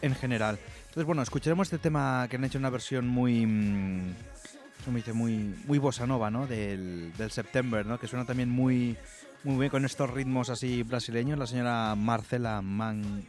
[0.00, 0.58] en general.
[0.82, 4.14] Entonces, bueno, escucharemos este tema que han hecho una versión muy, mm,
[4.84, 5.12] ¿cómo dice?
[5.12, 6.46] Muy, muy bossa nova, ¿no?
[6.46, 7.98] Del, del September, ¿no?
[7.98, 8.96] Que suena también muy,
[9.44, 11.38] muy bien con estos ritmos así brasileños.
[11.38, 13.24] La señora Marcela Man,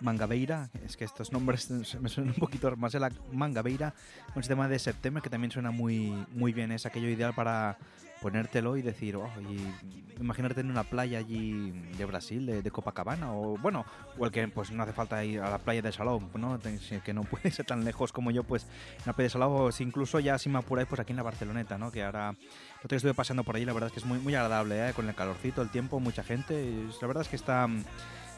[0.00, 1.70] Mangabeira, es que estos nombres
[2.00, 3.94] me suenan un poquito, Marcela Mangabeira,
[4.32, 6.72] con este tema de September que también suena muy, muy bien.
[6.72, 7.78] Es aquello ideal para
[8.20, 13.32] ponértelo y decir, oh, y imaginarte en una playa allí de Brasil, de, de Copacabana,
[13.32, 13.84] o bueno,
[14.18, 16.58] o el que pues no hace falta ir a la playa de Salón, ¿no?
[17.04, 20.20] Que no puede ser tan lejos como yo, pues en la playa de si incluso
[20.20, 21.92] ya si me apuráis, pues aquí en la Barceloneta, ¿no?
[21.92, 22.30] Que ahora,
[22.78, 24.92] otro día estuve pasando por allí, la verdad es que es muy, muy agradable, ¿eh?
[24.92, 27.68] Con el calorcito, el tiempo, mucha gente, la verdad es que está,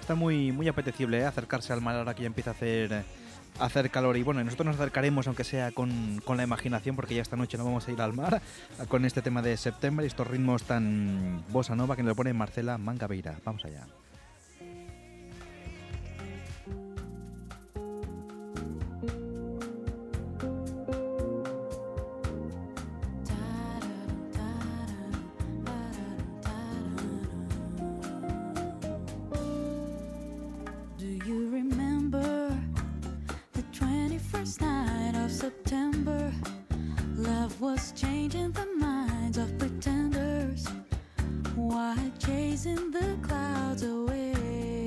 [0.01, 1.25] está muy, muy apetecible, ¿eh?
[1.25, 2.93] Acercarse al mar ahora que ya empieza a hacer...
[2.93, 7.15] a hacer calor y bueno, nosotros nos acercaremos aunque sea con, con la imaginación porque
[7.15, 8.41] ya esta noche no vamos a ir al mar
[8.89, 12.33] con este tema de septiembre y estos ritmos tan bossa nova que nos lo pone
[12.33, 13.39] Marcela Mangabeira.
[13.45, 13.87] Vamos allá.
[35.41, 36.31] September?
[37.17, 40.67] Love was changing the minds of pretenders
[41.55, 44.85] while chasing the clouds away.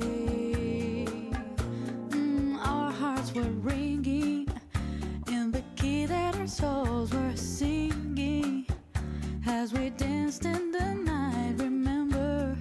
[2.10, 4.46] Mm, our hearts were ringing
[5.26, 8.64] in the key that our souls were singing
[9.48, 11.54] as we danced in the night.
[11.58, 12.56] Remember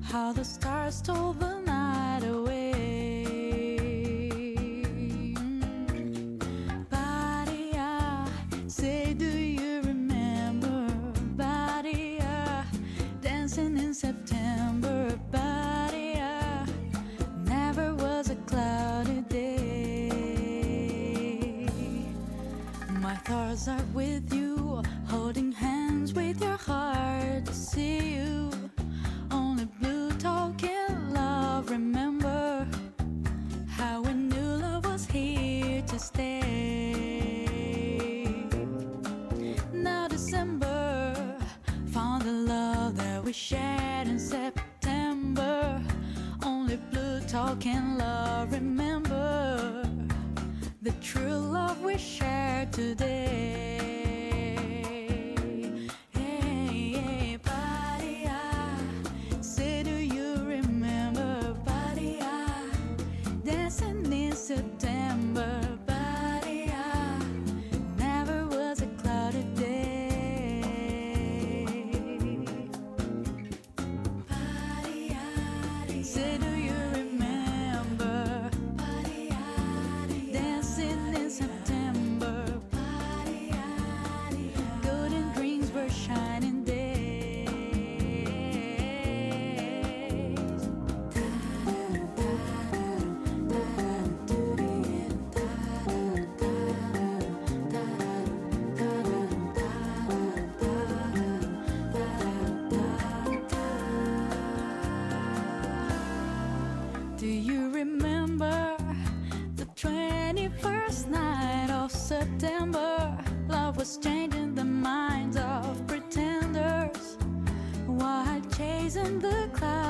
[0.00, 1.83] how the stars stole the night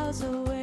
[0.04, 0.53] miles away.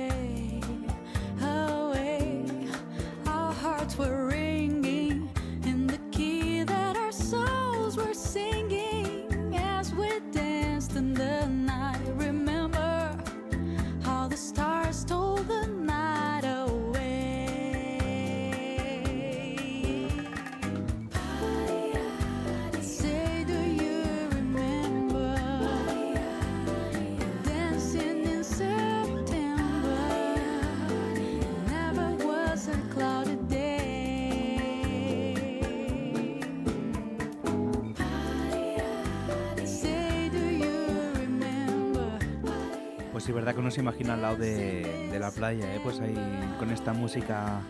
[43.31, 45.79] Sí, verdad que uno se imagina al lado de, de la playa, ¿eh?
[45.83, 46.15] Pues ahí
[46.59, 47.61] con esta música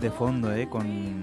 [0.00, 0.68] de fondo, ¿eh?
[0.68, 1.22] Con,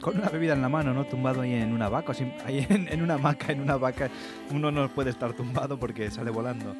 [0.00, 1.04] con una bebida en la mano, ¿no?
[1.04, 4.10] Tumbado ahí en una vaca, sim- ahí en, en una hamaca, en una vaca.
[4.50, 6.74] Uno no puede estar tumbado porque sale volando.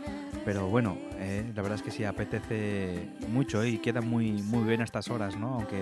[0.45, 3.71] Pero bueno, eh, la verdad es que sí, apetece mucho ¿eh?
[3.71, 5.55] y queda muy, muy bien a estas horas, ¿no?
[5.55, 5.79] Aunque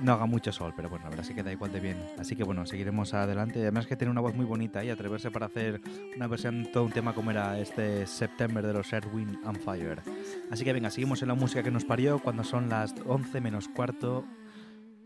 [0.00, 1.96] no haga mucho sol, pero bueno, la verdad que queda igual de bien.
[2.18, 3.60] Así que bueno, seguiremos adelante.
[3.60, 5.80] Además que tiene una voz muy bonita y atreverse para hacer
[6.16, 10.02] una versión, todo un tema como era este September de los Earth, Wind and Fire.
[10.50, 13.68] Así que venga, seguimos en la música que nos parió cuando son las 11 menos
[13.68, 14.24] cuarto,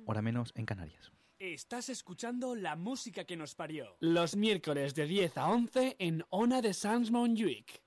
[0.07, 1.13] hora menos en Canarias.
[1.39, 3.97] Estás escuchando la música que nos parió.
[4.01, 7.81] Los miércoles de 10 a 11 en Ona de Sans Montjuic.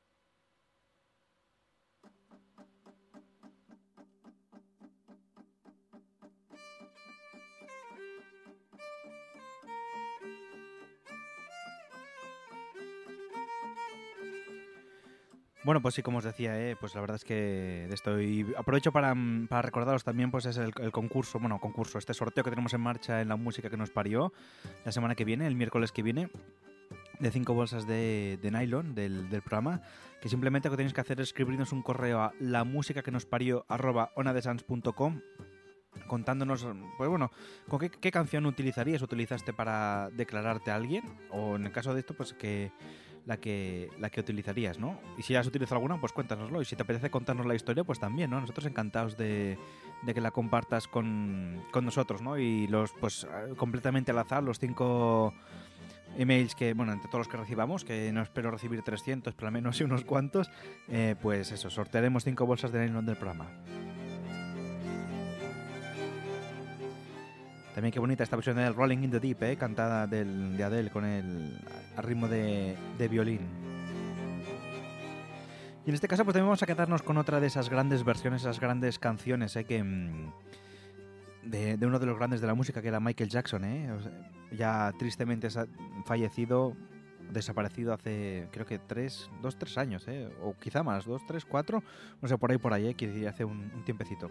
[15.63, 19.13] Bueno, pues sí, como os decía, eh, pues la verdad es que estoy aprovecho para,
[19.13, 22.81] mm, para recordaros también pues es el, concurso, bueno, concurso, este sorteo que tenemos en
[22.81, 24.33] marcha en la música que nos parió
[24.83, 26.31] la semana que viene, el miércoles que viene,
[27.19, 29.83] de cinco bolsas de, nylon del, programa,
[30.19, 33.11] que simplemente lo que tenéis que hacer es escribirnos un correo a la música que
[33.11, 33.63] nos parió
[34.15, 35.21] onadesans.com
[36.07, 36.65] contándonos,
[36.97, 37.31] pues bueno,
[37.67, 41.99] con qué, qué canción utilizarías, utilizaste para declararte a alguien, o en el caso de
[41.99, 42.71] esto, pues que
[43.25, 44.99] la que la que utilizarías, ¿no?
[45.17, 46.61] Y si has utilizado alguna, pues cuéntanoslo.
[46.61, 48.41] Y si te apetece contarnos la historia, pues también, ¿no?
[48.41, 49.57] Nosotros encantados de,
[50.03, 52.37] de que la compartas con, con nosotros, ¿no?
[52.37, 55.33] Y los, pues eh, completamente al azar, los cinco
[56.17, 59.53] emails que, bueno, entre todos los que recibamos, que no espero recibir 300, pero al
[59.53, 60.49] menos sí unos cuantos,
[60.89, 63.49] eh, pues eso, sortearemos cinco bolsas de nylon del programa.
[67.73, 69.55] También qué bonita esta versión del Rolling in the Deep, ¿eh?
[69.57, 71.57] cantada del, de Adele con el
[71.97, 73.41] ritmo de, de violín.
[75.85, 78.41] Y en este caso pues también vamos a quedarnos con otra de esas grandes versiones,
[78.41, 79.63] esas grandes canciones ¿eh?
[79.63, 80.31] que, mm,
[81.43, 83.91] de, de uno de los grandes de la música que era Michael Jackson, ¿eh?
[83.91, 84.11] O sea,
[84.51, 85.47] ya tristemente
[86.05, 86.75] fallecido,
[87.31, 90.29] desaparecido hace creo que tres, dos, tres años, ¿eh?
[90.41, 91.83] o quizá más, dos, tres, cuatro,
[92.21, 93.27] no sé, por ahí, por ahí, ¿eh?
[93.27, 94.29] hace un, un tiempecito.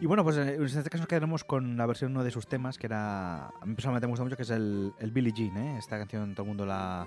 [0.00, 2.46] Y bueno, pues eh, en este caso nos quedaremos con la versión uno de sus
[2.46, 3.48] temas, que era.
[3.48, 5.78] A mí personalmente me gusta mucho, que es el, el Billie Jean, ¿eh?
[5.78, 7.06] Esta canción todo el mundo la,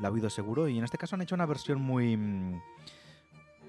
[0.00, 0.68] la ha oído seguro.
[0.68, 2.16] Y en este caso han hecho una versión muy.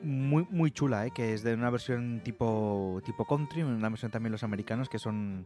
[0.02, 1.12] Muy, muy chula, ¿eh?
[1.12, 5.46] que es de una versión tipo, tipo country, una versión también los americanos que son,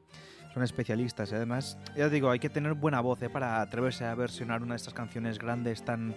[0.54, 1.32] son especialistas.
[1.32, 3.32] y Además, ya os digo, hay que tener buena voz ¿eh?
[3.32, 6.14] para atreverse a versionar una de estas canciones grandes tan,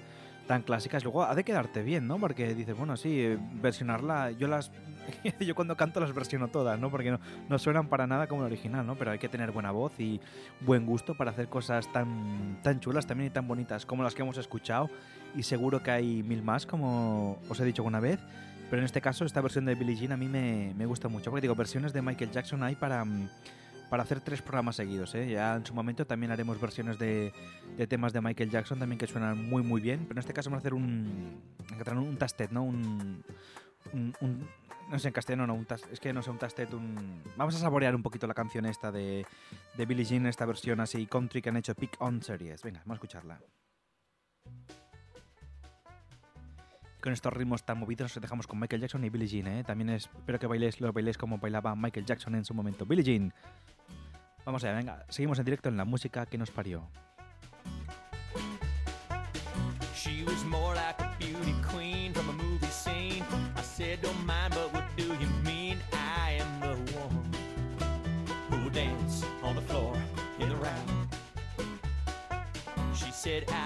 [0.46, 1.04] tan clásicas.
[1.04, 2.18] Luego ha de quedarte bien, ¿no?
[2.18, 4.70] Porque dices, bueno, sí, eh, versionarla, yo las
[5.40, 6.90] yo cuando canto las versiono todas, ¿no?
[6.90, 7.16] Porque
[7.48, 8.96] no, suenan para nada como el original, ¿no?
[8.96, 10.20] Pero hay que tener buena voz y
[10.60, 14.22] buen gusto para hacer cosas tan, tan chulas también y tan bonitas como las que
[14.22, 14.90] hemos escuchado.
[15.34, 18.20] Y seguro que hay mil más, como os he dicho alguna vez.
[18.70, 21.30] Pero en este caso, esta versión de Billie Jean a mí me, me gusta mucho.
[21.30, 23.28] Porque digo, versiones de Michael Jackson hay para, mm,
[23.90, 25.14] para hacer tres programas seguidos.
[25.14, 25.28] ¿eh?
[25.30, 27.32] Ya en su momento también haremos versiones de,
[27.76, 30.00] de temas de Michael Jackson también que suenan muy muy bien.
[30.00, 31.40] Pero en este caso vamos a hacer un,
[31.96, 32.62] un tastet, ¿no?
[32.64, 33.22] Un,
[34.90, 37.22] no sé en castellano, no, un es que no sé, un tastet, un...
[37.36, 39.26] Vamos a saborear un poquito la canción esta de,
[39.76, 42.62] de Billie Jean, esta versión así country que han hecho Pick On Series.
[42.62, 43.40] Venga, vamos a escucharla.
[47.00, 49.64] Con estos ritmos tan movidos os dejamos con Michael Jackson y Billie Jean, ¿eh?
[49.64, 52.84] También es- espero que bailéis, lo bailéis como bailaba Michael Jackson en su momento.
[52.86, 53.32] Billie Jean.
[54.46, 56.88] Vamos allá, venga, seguimos en directo en la música que nos parió.
[59.92, 63.24] She was more like a beauty queen from a movie scene.
[63.56, 65.78] I said, don't mind, but what do you mean?
[65.92, 67.32] I am the one
[68.48, 69.96] who will dance on the floor
[70.38, 71.08] in the round.
[72.94, 73.65] She said, I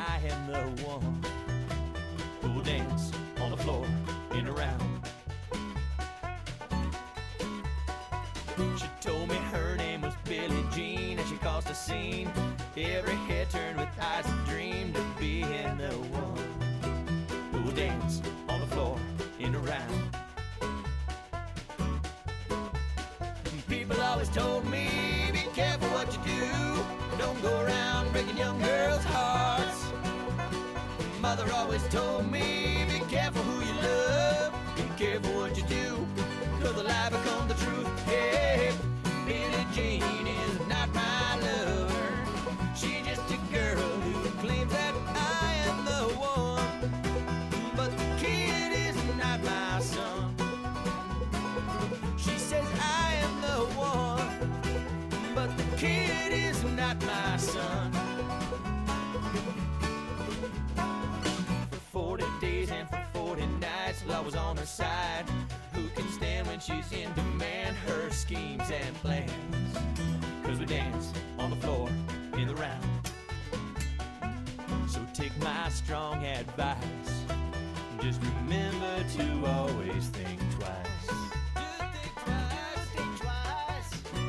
[11.91, 12.31] scene.
[12.77, 18.23] Every head turned with eyes of dream to be in the one who will dance
[18.49, 18.97] on the floor
[19.41, 20.17] in a round.
[23.69, 24.89] People always told me,
[25.33, 26.47] be careful what you do.
[27.19, 29.93] Don't go around breaking young girls' hearts.
[31.21, 32.80] Mother always told me,
[66.71, 67.77] she's in demand?
[67.87, 69.77] Her schemes and plans.
[70.45, 71.89] Cause we dance on the floor
[72.35, 72.85] in the round.
[74.89, 77.25] So take my strong advice.
[78.01, 80.87] Just remember to always think twice.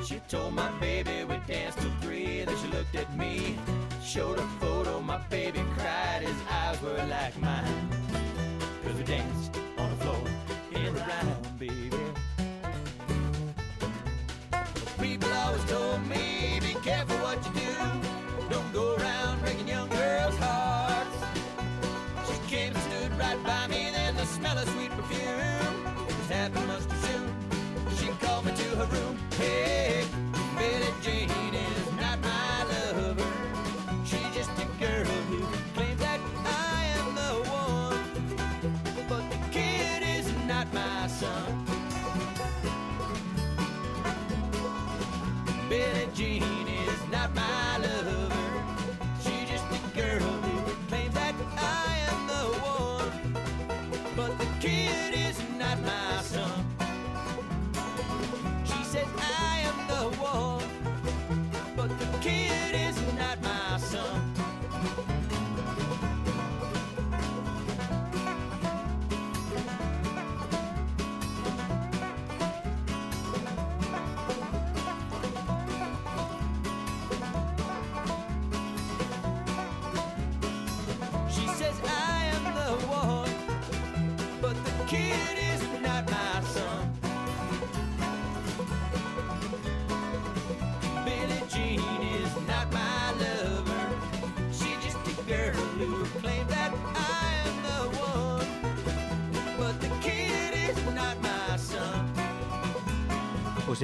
[0.07, 2.43] She told my baby we danced till three.
[2.43, 3.57] Then she looked at me,
[4.03, 4.99] showed a photo.
[5.01, 8.00] My baby cried, his eyes were like mine.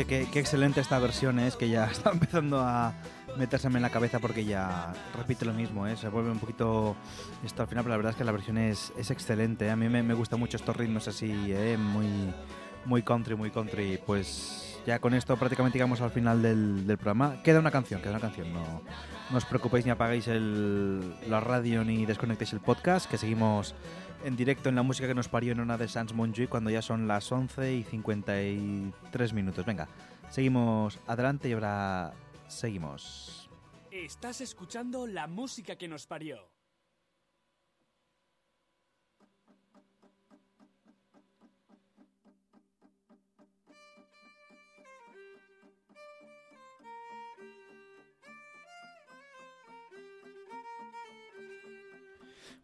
[0.08, 2.94] Qué, excelente esta versión es, que ya está empezando a
[3.38, 5.96] metérseme en la cabeza porque ya repite lo mismo, ¿eh?
[5.96, 6.96] se vuelve un poquito
[7.46, 9.68] esto al final, pero la verdad es que la versión es, es excelente.
[9.68, 9.70] ¿eh?
[9.70, 11.78] A mí me, me gustan mucho estos ritmos así, ¿eh?
[11.78, 12.08] muy,
[12.86, 14.00] muy country, muy country.
[14.04, 17.44] Pues ya con esto prácticamente llegamos al final del, programa.
[17.44, 18.54] Queda una canción, queda una canción.
[18.54, 18.82] No,
[19.30, 23.76] no os preocupéis ni apagáis el, la radio ni desconectéis el podcast, que seguimos
[24.24, 26.82] en directo en la música que nos parió en una de Sans Montjuïc cuando ya
[26.82, 29.66] son las 11 y 53 minutos.
[29.66, 29.90] Venga,
[30.32, 32.14] seguimos adelante y ahora
[32.48, 33.50] seguimos.
[33.92, 36.48] Estás escuchando la música que nos parió.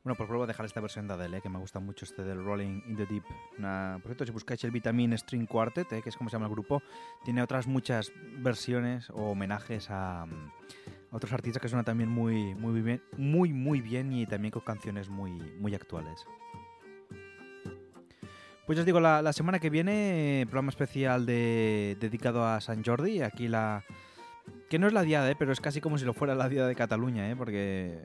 [0.04, 1.42] Bueno, pues vuelvo a dejar esta versión de Adele, ¿eh?
[1.42, 3.24] que me gusta mucho este del Rolling in the Deep.
[3.58, 6.02] Una- por cierto, si buscáis el Vitamin String Quartet, ¿eh?
[6.02, 6.82] que es como se llama el grupo,
[7.24, 10.52] tiene otras muchas versiones o homenajes a, mm,
[11.12, 14.64] a otros artistas que suenan también muy, muy bien, muy, muy bien y también con
[14.64, 16.26] canciones muy, muy actuales.
[18.66, 22.60] Pues ya os digo, la, la semana que viene, eh, programa especial de, dedicado a
[22.62, 23.22] San Jordi.
[23.22, 23.84] Aquí la.
[24.70, 25.36] Que no es la diada, ¿eh?
[25.38, 27.36] pero es casi como si lo fuera la diada de Cataluña, ¿eh?
[27.36, 28.00] porque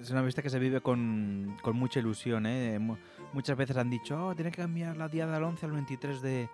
[0.00, 2.46] es una fiesta que se vive con, con mucha ilusión.
[2.46, 2.78] ¿eh?
[2.78, 2.96] Mu-
[3.32, 6.48] Muchas veces han dicho, oh, tiene que cambiar la diada del 11 al 23 de,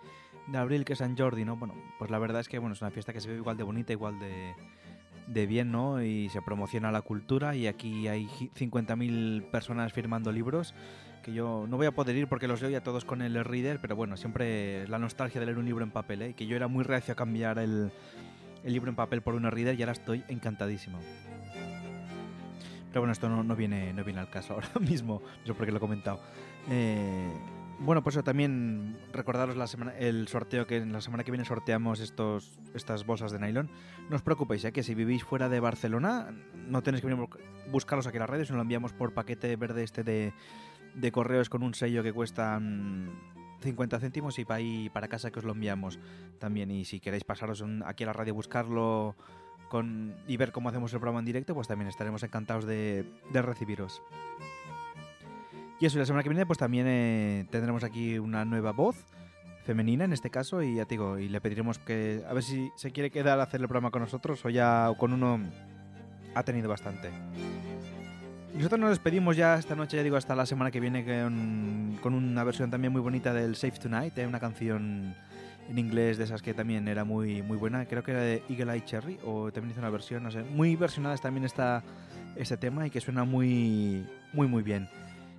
[0.48, 1.56] de abril, que es San Jordi, ¿no?
[1.56, 3.62] Bueno, pues la verdad es que bueno, es una fiesta que se vive igual de
[3.62, 4.54] bonita, igual de,
[5.28, 6.02] de bien, ¿no?
[6.02, 10.74] Y se promociona la cultura y aquí hay ji- 50.000 personas firmando libros
[11.22, 13.78] que yo no voy a poder ir porque los leo ya todos con el reader,
[13.80, 16.34] pero bueno, siempre la nostalgia de leer un libro en papel, ¿eh?
[16.34, 17.92] Que yo era muy reacio a cambiar el,
[18.64, 20.98] el libro en papel por un reader y ahora estoy encantadísimo.
[22.94, 25.66] Pero bueno, esto no, no viene, no viene al caso ahora mismo, no sé por
[25.66, 26.20] qué lo he comentado.
[26.70, 27.28] Eh,
[27.80, 31.98] Bueno, pues también recordaros la semana, el sorteo que en la semana que viene sorteamos
[31.98, 33.68] estos, estas bolsas de nylon.
[34.08, 34.70] No os preocupéis, ¿eh?
[34.70, 36.30] que si vivís fuera de Barcelona,
[36.68, 39.56] no tenéis que venir a buscarlos aquí en las redes, nos lo enviamos por paquete
[39.56, 40.32] verde este de,
[40.94, 43.08] de correos con un sello que cuesta mm,
[43.60, 45.98] 50 céntimos y para ahí para casa que os lo enviamos
[46.38, 46.70] también.
[46.70, 49.16] Y si queréis pasaros aquí a la radio a buscarlo
[49.82, 54.02] y ver cómo hacemos el programa en directo, pues también estaremos encantados de, recibiros.
[55.80, 58.96] Y eso, y la semana que viene pues también eh, tendremos aquí una nueva voz
[59.64, 62.70] femenina en este caso y ya te digo, y le pediremos que a ver si
[62.76, 65.40] se quiere quedar a hacer el programa con nosotros o ya con uno
[66.34, 67.10] ha tenido bastante.
[68.54, 72.44] Nosotros nos despedimos ya esta noche, ya digo, hasta la semana que viene con, una
[72.44, 75.16] versión también muy bonita del Save Tonight, eh, una canción
[75.68, 78.74] en inglés de esas que también era muy, muy buena, creo que era de Eagle
[78.74, 81.82] Eye Cherry, o también hizo una versión, no sé, muy versionada también está
[82.36, 84.88] este tema y que suena muy, muy, muy bien.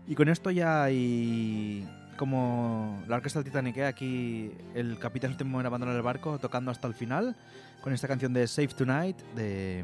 [0.07, 3.85] Y con esto ya y como la orquesta del Titanic, ¿eh?
[3.85, 7.35] aquí el capitán teme en abandonar el barco tocando hasta el final
[7.81, 9.83] con esta canción de Save Tonight de,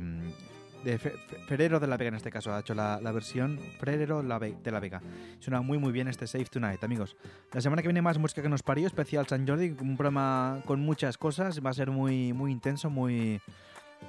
[0.83, 4.21] de Fe- Fe- Ferrero de la Vega en este caso, ha hecho la, versión Ferrero
[4.21, 5.01] de la Vega.
[5.39, 7.15] Suena muy muy bien este Save Tonight, amigos.
[7.53, 10.79] La semana que viene más música que nos parió, especial San Jordi, un programa con
[10.81, 13.41] muchas cosas, va a ser muy, muy intenso, muy,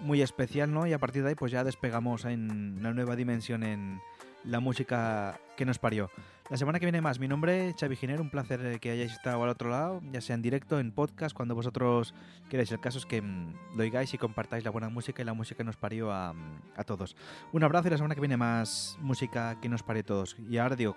[0.02, 0.86] muy especial, ¿no?
[0.86, 4.00] Y a partir de ahí pues ya despegamos en una nueva dimensión en
[4.44, 6.10] la música que nos parió.
[6.50, 9.12] La semana que viene más, mi nombre es Xavi Giner, un placer eh, que hayáis
[9.12, 12.14] estado al otro lado, ya sea en directo, en podcast, cuando vosotros
[12.50, 12.70] queráis.
[12.72, 15.58] El caso es que mm, lo oigáis y compartáis la buena música y la música
[15.58, 17.16] que nos parió a, mm, a todos.
[17.52, 20.36] Un abrazo y la semana que viene más música que nos parió a todos.
[20.50, 20.94] Y ahora digo,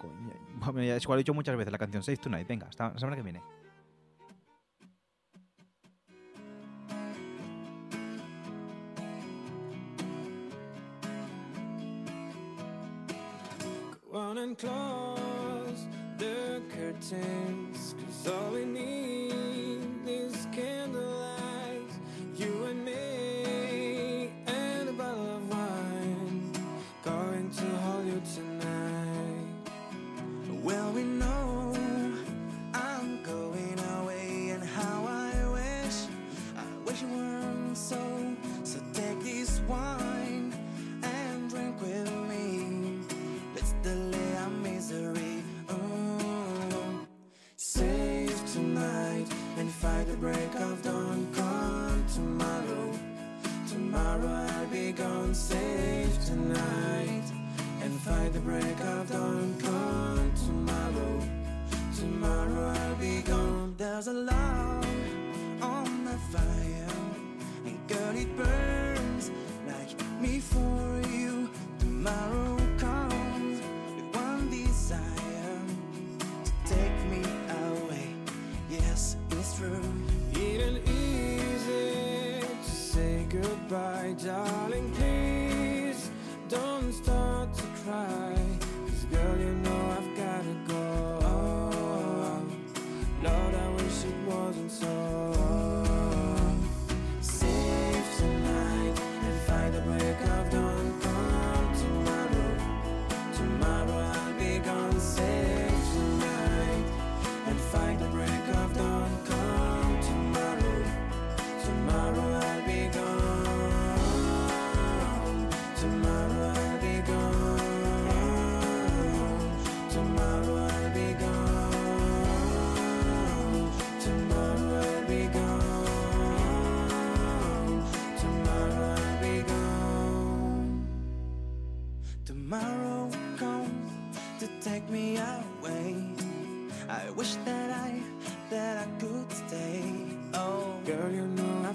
[0.78, 2.48] es igual he dicho muchas veces la canción Save Tonight.
[2.48, 3.42] Venga, hasta la semana que viene.
[16.76, 21.25] Curtains Cause all we need is candlelight
[84.18, 84.55] die.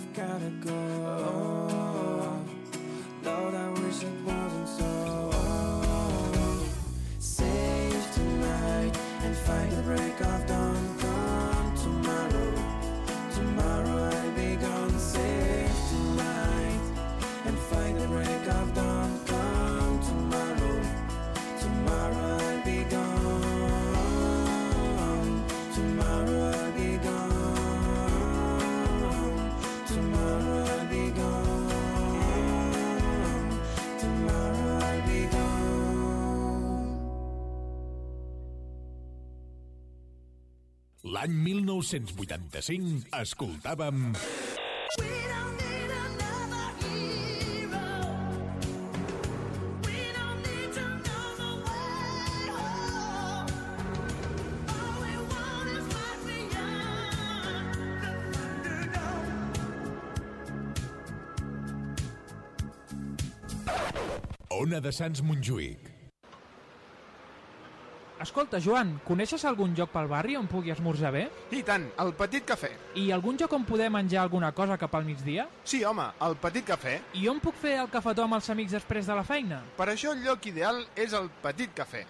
[0.00, 0.72] I've gotta go.
[3.22, 5.30] Lord, I wish it wasn't so.
[7.18, 10.19] Save tonight and fight the break
[41.20, 44.14] L'any 1985 escoltàvem...
[64.56, 65.89] Ona de Sants Montjuïc,
[68.20, 71.22] Escolta, Joan, coneixes algun lloc pel barri on pugui esmorzar bé?
[71.56, 72.68] I tant, el Petit Cafè.
[73.00, 75.46] I algun lloc on poder menjar alguna cosa cap al migdia?
[75.64, 76.98] Sí, home, el Petit Cafè.
[77.16, 79.62] I on puc fer el cafetó amb els amics després de la feina?
[79.78, 82.04] Per això el lloc ideal és el Petit Cafè.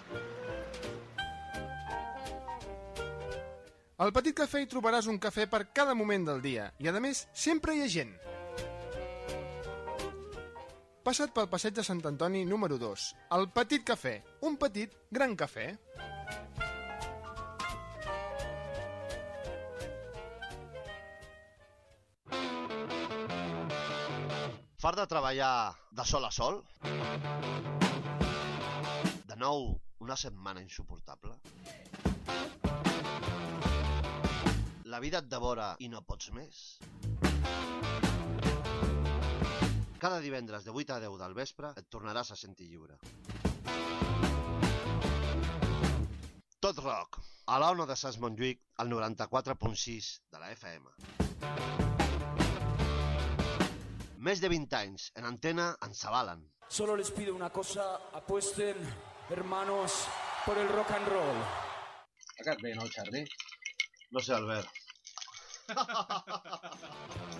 [4.03, 7.29] Al Petit Cafè hi trobaràs un cafè per cada moment del dia i, a més,
[7.31, 8.17] sempre hi ha gent.
[11.11, 13.05] Passa't pel passeig de Sant Antoni número 2,
[13.35, 14.13] el Petit Cafè,
[14.47, 15.65] un petit gran cafè.
[24.85, 25.51] Fart de treballar
[25.91, 26.63] de sol a sol?
[29.33, 29.67] De nou,
[30.07, 31.35] una setmana insuportable?
[34.95, 36.65] La vida et devora i no pots més?
[40.01, 42.95] Cada divendres de 8 a 10 del vespre et tornaràs a sentir lliure.
[46.57, 47.19] Tot rock,
[47.53, 50.89] a l'Ona de Sants Montjuïc, al 94.6 de la FM.
[54.25, 56.49] Més de 20 anys en antena ens avalen.
[56.69, 57.85] Solo les pido una cosa,
[58.17, 58.81] apuesten,
[59.29, 60.07] hermanos,
[60.47, 61.45] por el rock and roll.
[62.41, 63.27] Aquest bé, no, Charlie?
[64.17, 64.69] No sé, Albert.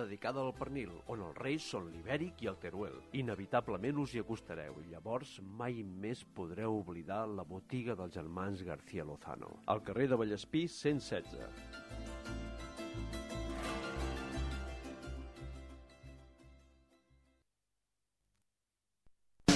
[0.03, 2.99] dedicada al pernil, on els reis són l'ibèric i el teruel.
[3.21, 9.07] Inevitablement us hi acostareu i llavors mai més podreu oblidar la botiga dels germans García
[9.07, 12.50] Lozano, al carrer de Vallespí 116.